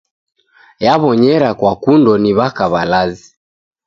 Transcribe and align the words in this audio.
Yaw'onyera 0.85 1.49
kwakundo 1.59 2.11
ni 2.21 2.31
w'aka 2.37 2.65
w'alazi 2.71 3.27